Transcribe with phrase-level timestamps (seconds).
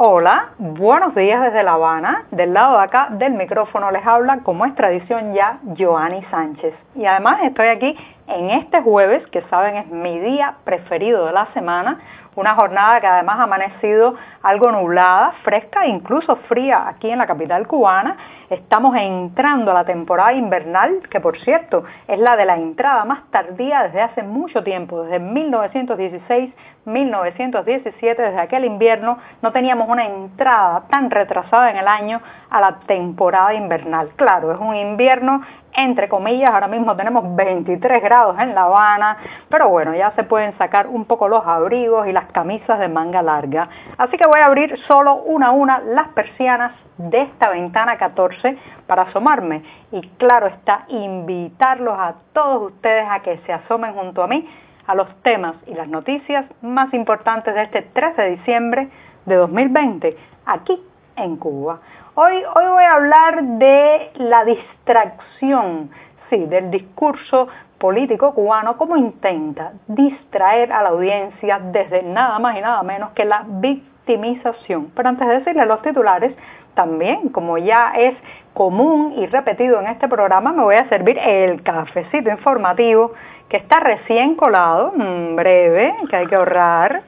[0.00, 2.22] Hola, buenos días desde La Habana.
[2.30, 6.72] Del lado de acá del micrófono les habla, como es tradición ya, Joanny Sánchez.
[6.94, 7.96] Y además estoy aquí
[8.28, 11.98] en este jueves, que saben es mi día preferido de la semana,
[12.36, 17.26] una jornada que además ha amanecido algo nublada, fresca e incluso fría aquí en la
[17.26, 18.16] capital cubana.
[18.48, 23.28] Estamos entrando a la temporada invernal, que por cierto es la de la entrada más
[23.30, 26.54] tardía desde hace mucho tiempo, desde 1916
[26.88, 32.80] 1917, desde aquel invierno, no teníamos una entrada tan retrasada en el año a la
[32.86, 34.10] temporada invernal.
[34.16, 35.42] Claro, es un invierno
[35.74, 39.16] entre comillas, ahora mismo tenemos 23 grados en La Habana,
[39.48, 43.22] pero bueno, ya se pueden sacar un poco los abrigos y las camisas de manga
[43.22, 43.68] larga.
[43.96, 48.56] Así que voy a abrir solo una a una las persianas de esta ventana 14
[48.86, 49.62] para asomarme
[49.92, 54.48] y claro está, invitarlos a todos ustedes a que se asomen junto a mí
[54.86, 58.88] a los temas y las noticias más importantes de este 13 de diciembre
[59.26, 60.82] de 2020 aquí
[61.16, 61.80] en Cuba.
[62.20, 65.88] Hoy, hoy voy a hablar de la distracción,
[66.28, 67.46] sí, del discurso
[67.78, 73.24] político cubano, cómo intenta distraer a la audiencia desde nada más y nada menos que
[73.24, 74.90] la victimización.
[74.96, 76.34] Pero antes de decirle los titulares,
[76.74, 78.16] también, como ya es
[78.52, 83.12] común y repetido en este programa, me voy a servir el cafecito informativo
[83.48, 87.02] que está recién colado, mm, breve, que hay que ahorrar,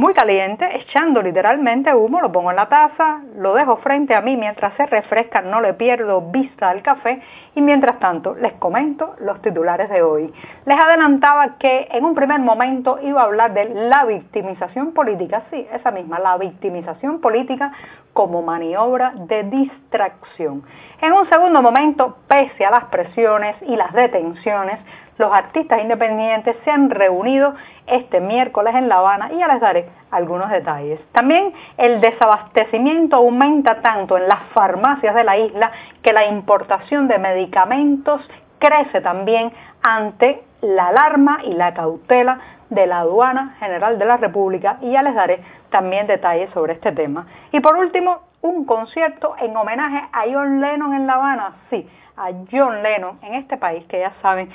[0.00, 4.34] muy caliente, echando literalmente humo, lo pongo en la taza, lo dejo frente a mí
[4.34, 7.20] mientras se refresca, no le pierdo vista al café
[7.54, 10.32] y mientras tanto les comento los titulares de hoy.
[10.64, 15.68] Les adelantaba que en un primer momento iba a hablar de la victimización política, sí,
[15.70, 17.70] esa misma, la victimización política
[18.14, 20.62] como maniobra de distracción.
[21.02, 24.80] En un segundo momento, pese a las presiones y las detenciones,
[25.20, 27.54] los artistas independientes se han reunido
[27.86, 30.98] este miércoles en La Habana y ya les daré algunos detalles.
[31.12, 35.70] También el desabastecimiento aumenta tanto en las farmacias de la isla
[36.02, 38.28] que la importación de medicamentos
[38.58, 42.38] crece también ante la alarma y la cautela
[42.70, 46.92] de la aduana general de la República y ya les daré también detalles sobre este
[46.92, 47.26] tema.
[47.52, 51.86] Y por último, un concierto en homenaje a John Lennon en La Habana, sí,
[52.16, 54.50] a John Lennon en este país que ya saben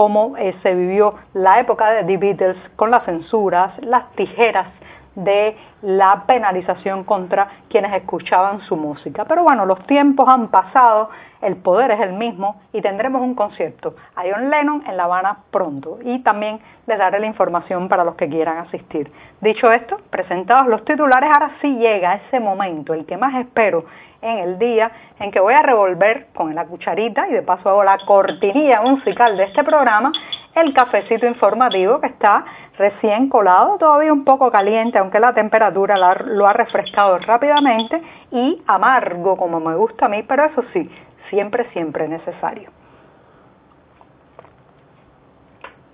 [0.00, 4.68] cómo eh, se vivió la época de The Beatles con las censuras, las tijeras
[5.14, 9.24] de la penalización contra quienes escuchaban su música.
[9.24, 11.10] Pero bueno, los tiempos han pasado,
[11.40, 15.38] el poder es el mismo y tendremos un concierto a John Lennon en La Habana
[15.50, 19.10] pronto y también les daré la información para los que quieran asistir.
[19.40, 23.84] Dicho esto, presentados los titulares, ahora sí llega ese momento, el que más espero
[24.22, 27.84] en el día en que voy a revolver con la cucharita y de paso hago
[27.84, 30.12] la cortinilla musical de este programa
[30.54, 32.44] el cafecito informativo que está
[32.76, 38.00] recién colado, todavía un poco caliente, aunque la temperatura lo ha refrescado rápidamente
[38.30, 40.90] y amargo como me gusta a mí, pero eso sí,
[41.28, 42.70] siempre, siempre necesario.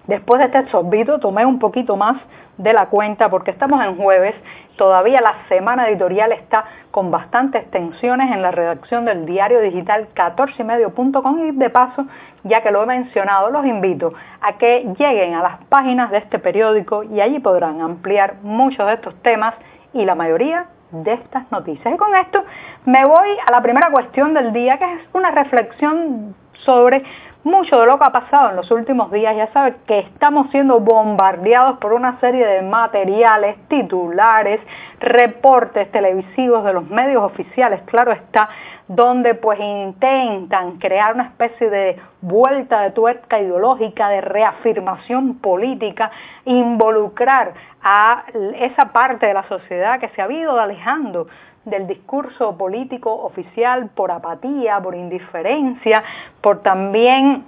[0.06, 2.16] Después de este sorbito tomé un poquito más
[2.58, 4.34] de la cuenta porque estamos en jueves,
[4.76, 11.48] todavía la semana editorial está con bastantes tensiones en la redacción del diario digital 14medio.com
[11.48, 12.06] y de paso,
[12.44, 16.38] ya que lo he mencionado, los invito a que lleguen a las páginas de este
[16.38, 19.54] periódico y allí podrán ampliar muchos de estos temas
[19.92, 21.94] y la mayoría de estas noticias.
[21.94, 22.44] Y con esto
[22.84, 27.02] me voy a la primera cuestión del día, que es una reflexión sobre
[27.46, 29.36] mucho de lo que ha pasado en los últimos días.
[29.36, 34.60] Ya sabe que estamos siendo bombardeados por una serie de materiales, titulares,
[34.98, 38.48] reportes televisivos de los medios oficiales, claro está,
[38.88, 46.10] donde pues intentan crear una especie de vuelta de tuerca ideológica, de reafirmación política,
[46.44, 48.24] involucrar a
[48.60, 51.26] esa parte de la sociedad que se ha ido alejando
[51.64, 56.04] del discurso político oficial por apatía, por indiferencia,
[56.40, 57.44] por también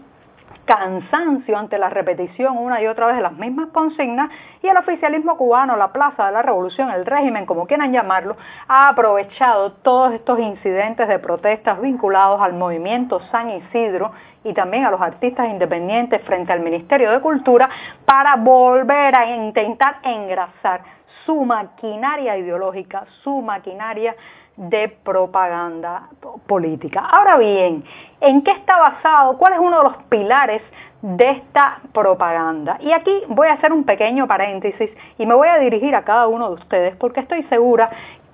[0.64, 4.30] cansancio ante la repetición una y otra vez de las mismas consignas
[4.62, 8.36] y el oficialismo cubano, la Plaza de la Revolución, el régimen, como quieran llamarlo,
[8.68, 14.12] ha aprovechado todos estos incidentes de protestas vinculados al movimiento San Isidro
[14.44, 17.68] y también a los artistas independientes frente al Ministerio de Cultura
[18.04, 20.82] para volver a intentar engrasar
[21.24, 24.14] su maquinaria ideológica, su maquinaria
[24.58, 26.08] de propaganda
[26.48, 27.00] política.
[27.00, 27.84] Ahora bien,
[28.20, 29.38] ¿en qué está basado?
[29.38, 30.62] ¿Cuál es uno de los pilares
[31.00, 32.76] de esta propaganda?
[32.80, 36.26] Y aquí voy a hacer un pequeño paréntesis y me voy a dirigir a cada
[36.26, 37.88] uno de ustedes porque estoy segura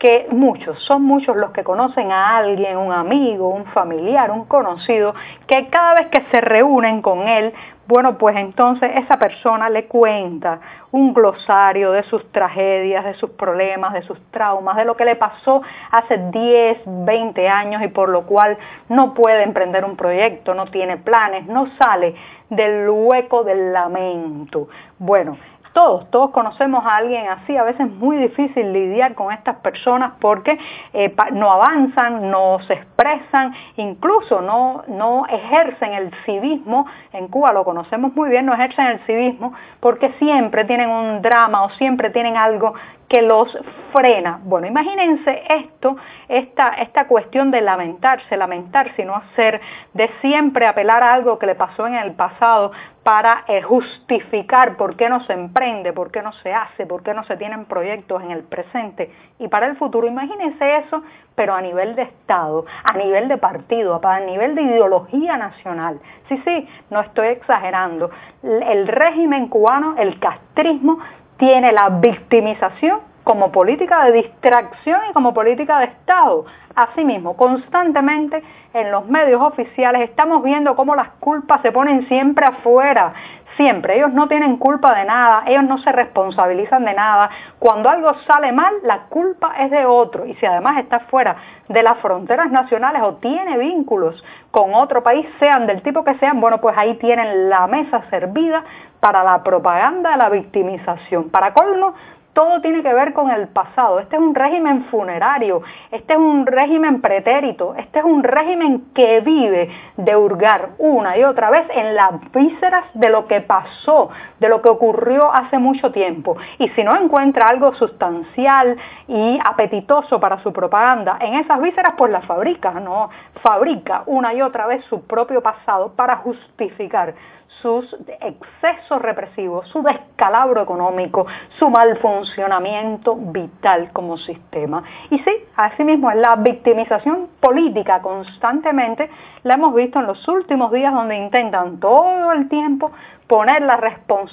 [0.04, 5.14] que muchos, son muchos los que conocen a alguien, un amigo, un familiar, un conocido,
[5.46, 7.54] que cada vez que se reúnen con él,
[7.86, 10.60] bueno, pues entonces esa persona le cuenta
[10.92, 15.16] un glosario de sus tragedias, de sus problemas, de sus traumas, de lo que le
[15.16, 18.58] pasó hace 10, 20 años y por lo cual
[18.90, 22.14] no puede emprender un proyecto, no tiene planes, no sale
[22.50, 24.68] del hueco del lamento.
[24.98, 25.38] Bueno,
[25.74, 30.12] todos, todos conocemos a alguien así, a veces es muy difícil lidiar con estas personas
[30.20, 30.56] porque
[30.92, 37.64] eh, no avanzan, no se expresan, incluso no, no ejercen el civismo, en Cuba lo
[37.64, 42.36] conocemos muy bien, no ejercen el civismo porque siempre tienen un drama o siempre tienen
[42.36, 42.74] algo
[43.14, 43.56] que los
[43.92, 44.40] frena.
[44.42, 45.96] Bueno, imagínense esto,
[46.28, 49.60] esta, esta cuestión de lamentarse, lamentarse no hacer,
[49.92, 52.72] de siempre apelar a algo que le pasó en el pasado
[53.04, 57.14] para eh, justificar por qué no se emprende, por qué no se hace, por qué
[57.14, 60.08] no se tienen proyectos en el presente y para el futuro.
[60.08, 61.04] Imagínense eso,
[61.36, 66.00] pero a nivel de Estado, a nivel de partido, a nivel de ideología nacional.
[66.28, 68.10] Sí, sí, no estoy exagerando.
[68.42, 70.98] El régimen cubano, el castrismo,
[71.38, 76.44] tiene la victimización como política de distracción y como política de Estado.
[76.76, 78.42] Asimismo, constantemente
[78.74, 83.14] en los medios oficiales estamos viendo cómo las culpas se ponen siempre afuera,
[83.56, 83.96] siempre.
[83.96, 87.30] Ellos no tienen culpa de nada, ellos no se responsabilizan de nada.
[87.58, 90.26] Cuando algo sale mal, la culpa es de otro.
[90.26, 91.36] Y si además está fuera
[91.68, 96.40] de las fronteras nacionales o tiene vínculos con otro país, sean del tipo que sean,
[96.40, 98.64] bueno, pues ahí tienen la mesa servida
[99.00, 101.30] para la propaganda de la victimización.
[101.30, 101.94] Para colmo,
[102.34, 104.00] todo tiene que ver con el pasado.
[104.00, 109.20] Este es un régimen funerario, este es un régimen pretérito, este es un régimen que
[109.20, 114.10] vive de hurgar una y otra vez en las vísceras de lo que pasó,
[114.44, 116.36] de lo que ocurrió hace mucho tiempo.
[116.58, 118.76] Y si no encuentra algo sustancial
[119.08, 123.08] y apetitoso para su propaganda en esas vísceras, pues la fabrica, ¿no?
[123.42, 127.14] Fabrica una y otra vez su propio pasado para justificar
[127.62, 131.26] sus excesos represivos, su descalabro económico,
[131.58, 134.82] su mal funcionamiento vital como sistema.
[135.10, 139.08] Y sí, asimismo, la victimización política constantemente
[139.44, 142.90] la hemos visto en los últimos días donde intentan todo el tiempo
[143.26, 143.80] poner las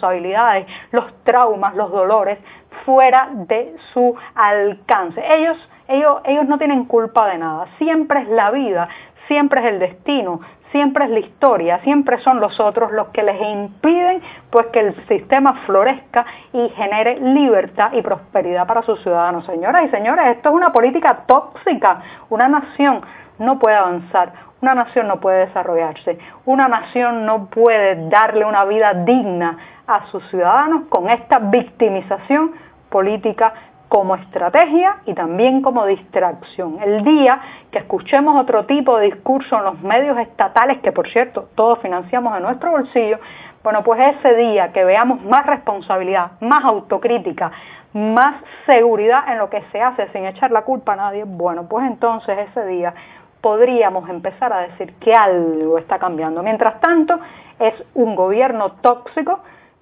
[0.01, 2.39] responsabilidades, los traumas, los dolores
[2.85, 5.21] fuera de su alcance.
[5.35, 5.57] Ellos,
[5.87, 8.89] ellos, ellos no tienen culpa de nada, siempre es la vida,
[9.27, 13.39] siempre es el destino, siempre es la historia, siempre son los otros los que les
[13.41, 19.45] impiden pues que el sistema florezca y genere libertad y prosperidad para sus ciudadanos.
[19.45, 22.01] Señoras y señores, esto es una política tóxica.
[22.29, 23.01] Una nación
[23.41, 28.93] no puede avanzar, una nación no puede desarrollarse, una nación no puede darle una vida
[28.93, 29.57] digna
[29.87, 32.51] a sus ciudadanos con esta victimización
[32.89, 33.53] política
[33.89, 36.77] como estrategia y también como distracción.
[36.81, 37.41] El día
[37.71, 42.33] que escuchemos otro tipo de discurso en los medios estatales, que por cierto todos financiamos
[42.35, 43.19] de nuestro bolsillo,
[43.63, 47.51] bueno, pues ese día que veamos más responsabilidad, más autocrítica,
[47.93, 48.35] más
[48.65, 52.37] seguridad en lo que se hace sin echar la culpa a nadie, bueno, pues entonces
[52.49, 52.93] ese día
[53.41, 56.43] podríamos empezar a decir que algo está cambiando.
[56.43, 57.19] Mientras tanto,
[57.59, 59.41] es un gobierno tóxico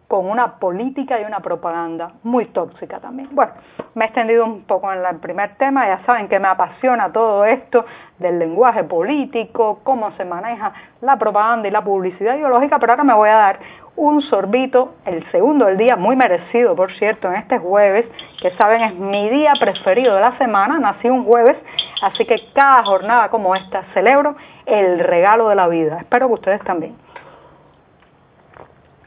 [0.09, 3.29] con una política y una propaganda muy tóxica también.
[3.31, 3.51] Bueno,
[3.93, 7.45] me he extendido un poco en el primer tema, ya saben que me apasiona todo
[7.45, 7.85] esto
[8.17, 13.13] del lenguaje político, cómo se maneja la propaganda y la publicidad ideológica, pero ahora me
[13.13, 13.59] voy a dar
[13.97, 18.07] un sorbito, el segundo del día, muy merecido, por cierto, en este jueves,
[18.41, 21.57] que saben es mi día preferido de la semana, nací un jueves,
[22.01, 25.97] así que cada jornada como esta celebro el regalo de la vida.
[25.99, 26.95] Espero que ustedes también.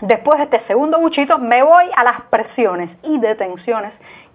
[0.01, 3.93] Después de este segundo buchito me voy a las presiones y detenciones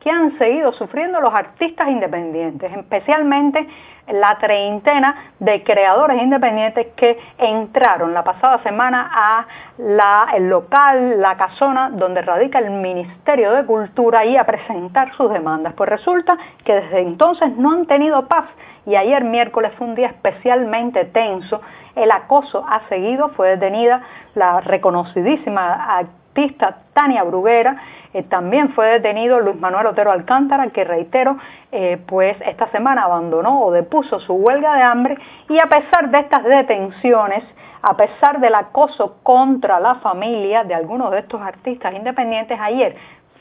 [0.07, 3.67] que han seguido sufriendo los artistas independientes, especialmente
[4.07, 9.45] la treintena de creadores independientes que entraron la pasada semana a
[9.77, 15.29] la, el local, la casona donde radica el Ministerio de Cultura y a presentar sus
[15.29, 15.73] demandas.
[15.73, 18.45] Pues resulta que desde entonces no han tenido paz
[18.85, 21.59] y ayer miércoles fue un día especialmente tenso.
[21.97, 24.03] El acoso ha seguido, fue detenida
[24.35, 27.75] la reconocidísima artista Tania Bruguera,
[28.17, 31.37] eh, también fue detenido Luis Manuel Otero Alcántara, que reitero,
[31.71, 35.17] eh, pues esta semana abandonó o depuso su huelga de hambre
[35.49, 37.43] y a pesar de estas detenciones,
[37.83, 42.95] a pesar del acoso contra la familia de algunos de estos artistas independientes, ayer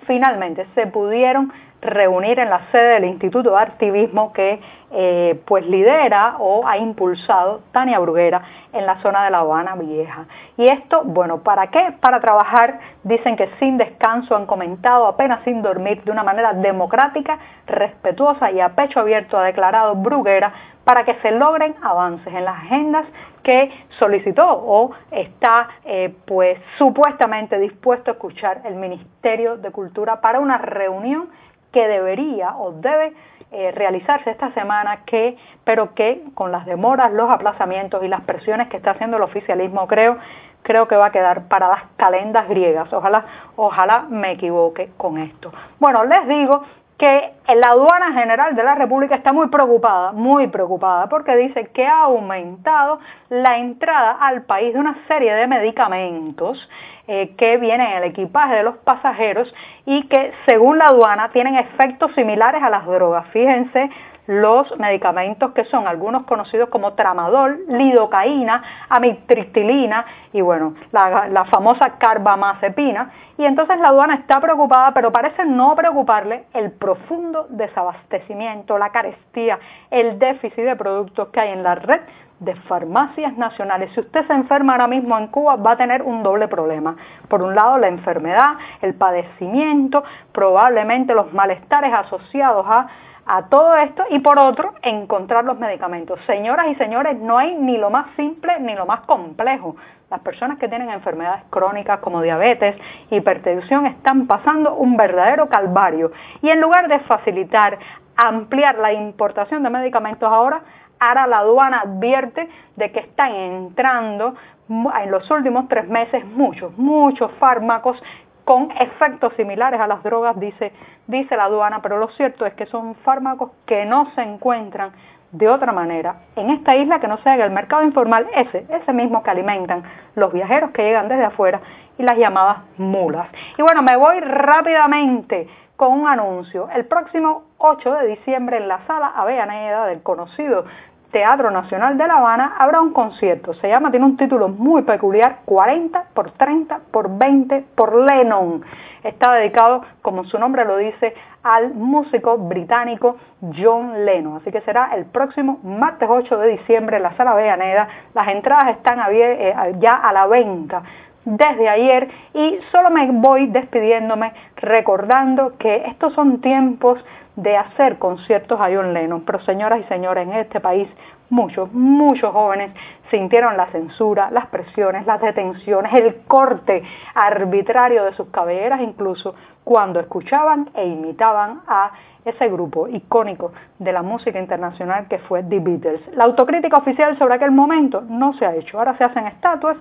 [0.07, 4.61] finalmente se pudieron reunir en la sede del Instituto de Activismo que
[4.91, 10.27] eh, pues lidera o ha impulsado Tania Bruguera en la zona de La Habana Vieja.
[10.57, 11.95] Y esto, bueno, ¿para qué?
[12.01, 17.39] Para trabajar, dicen que sin descanso, han comentado apenas sin dormir, de una manera democrática,
[17.67, 20.53] respetuosa y a pecho abierto, ha declarado Bruguera,
[20.85, 23.07] para que se logren avances en las agendas
[23.47, 30.41] que solicitó o está eh, pues supuestamente dispuesto a escuchar el Ministerio de Cultura para
[30.41, 31.29] una reunión
[31.71, 33.13] que debería o debe
[33.53, 38.67] eh, realizarse esta semana, que, pero que con las demoras, los aplazamientos y las presiones
[38.67, 40.19] que está haciendo el oficialismo, creo,
[40.63, 42.93] creo que va a quedar para las calendas griegas.
[42.93, 45.53] Ojalá, ojalá me equivoque con esto.
[45.79, 46.65] Bueno, les digo
[46.99, 51.87] que la aduana general de la República está muy preocupada, muy preocupada, porque dice que
[51.87, 56.69] ha aumentado la entrada al país de una serie de medicamentos
[57.07, 61.57] eh, que vienen en el equipaje de los pasajeros y que según la aduana tienen
[61.57, 63.27] efectos similares a las drogas.
[63.29, 63.91] Fíjense
[64.27, 71.91] los medicamentos que son algunos conocidos como tramadol, lidocaína, amitriptilina y bueno, la, la, famosa
[71.99, 73.11] carbamazepina.
[73.39, 79.59] Y entonces la aduana está preocupada, pero parece no preocuparle el profundo desabastecimiento, la carestía,
[79.91, 82.01] el déficit de productos que hay en la red
[82.41, 83.91] de farmacias nacionales.
[83.95, 86.97] Si usted se enferma ahora mismo en Cuba, va a tener un doble problema.
[87.29, 92.89] Por un lado, la enfermedad, el padecimiento, probablemente los malestares asociados a
[93.27, 96.19] a todo esto y por otro encontrar los medicamentos.
[96.27, 99.77] Señoras y señores, no hay ni lo más simple ni lo más complejo.
[100.11, 102.77] Las personas que tienen enfermedades crónicas como diabetes,
[103.11, 106.13] hipertensión, están pasando un verdadero calvario.
[106.43, 107.79] Y en lugar de facilitar,
[108.17, 110.63] ampliar la importación de medicamentos ahora,
[111.01, 114.37] ahora la aduana advierte de que están entrando
[114.69, 118.01] en los últimos tres meses muchos, muchos fármacos
[118.47, 120.73] con efectos similares a las drogas, dice,
[121.09, 124.93] dice la aduana, pero lo cierto es que son fármacos que no se encuentran
[125.33, 129.25] de otra manera en esta isla que no sea el mercado informal, ese, ese mismo
[129.25, 129.83] que alimentan
[130.15, 131.61] los viajeros que llegan desde afuera
[131.99, 133.27] y las llamadas mulas.
[133.59, 136.69] Y bueno, me voy rápidamente con un anuncio.
[136.73, 140.67] El próximo 8 de diciembre en la sala Avellaneda del conocido
[141.11, 143.55] Teatro Nacional de La Habana habrá un concierto.
[143.55, 148.63] Se llama, tiene un título muy peculiar, 40 por 30 por 20 por Lennon.
[149.03, 153.17] Está dedicado, como su nombre lo dice, al músico británico
[153.57, 154.39] John Lennon.
[154.39, 157.89] Así que será el próximo martes 8 de diciembre en la Sala Avellaneda.
[158.15, 160.83] Las entradas están eh, ya a la venta
[161.27, 167.05] desde ayer y solo me voy despidiéndome recordando que estos son tiempos
[167.35, 170.89] de hacer conciertos a John Lennon, pero señoras y señores, en este país
[171.29, 172.71] muchos, muchos jóvenes
[173.11, 176.83] sintieron la censura, las presiones, las detenciones, el corte
[177.15, 181.91] arbitrario de sus cabelleras, incluso cuando escuchaban e imitaban a
[182.25, 186.01] ese grupo icónico de la música internacional que fue The Beatles.
[186.15, 189.77] La autocrítica oficial sobre aquel momento no se ha hecho, ahora se hacen estatuas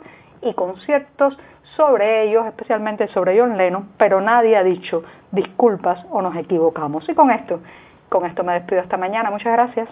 [0.45, 1.37] y conciertos
[1.75, 7.07] sobre ellos, especialmente sobre John Lennon, pero nadie ha dicho disculpas o nos equivocamos.
[7.09, 7.59] Y con esto,
[8.09, 9.31] con esto me despido esta mañana.
[9.31, 9.89] Muchas gracias.